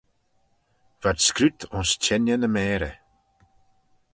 [1.01, 2.95] V'ad scruit ayns çhengey ny mayrey.